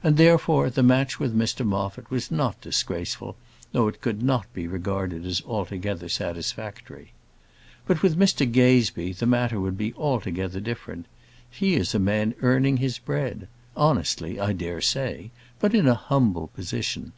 And, 0.00 0.16
therefore, 0.16 0.70
the 0.70 0.84
match 0.84 1.18
with 1.18 1.36
Mr 1.36 1.66
Moffat 1.66 2.08
was 2.08 2.30
not 2.30 2.60
disgraceful, 2.60 3.34
though 3.72 3.88
it 3.88 4.00
could 4.00 4.22
not 4.22 4.46
be 4.54 4.68
regarded 4.68 5.26
as 5.26 5.42
altogether 5.42 6.08
satisfactory. 6.08 7.10
But 7.84 8.00
with 8.00 8.16
Mr 8.16 8.46
Gazebee 8.48 9.12
the 9.12 9.26
matter 9.26 9.58
would 9.60 9.76
be 9.76 9.92
altogether 9.94 10.60
different. 10.60 11.06
He 11.50 11.74
is 11.74 11.96
a 11.96 11.98
man 11.98 12.36
earning 12.42 12.76
his 12.76 12.98
bread; 13.00 13.48
honestly, 13.76 14.38
I 14.38 14.52
dare 14.52 14.80
say, 14.80 15.32
but 15.58 15.74
in 15.74 15.88
a 15.88 15.94
humble 15.96 16.46
position. 16.46 17.10